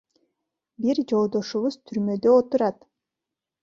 Бир 0.85 1.03
жолдошубуз 1.13 1.79
түрмөдө 1.87 2.37
отурат. 2.43 2.85